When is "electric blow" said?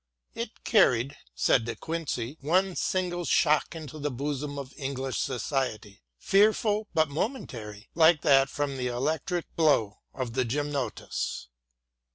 8.87-9.99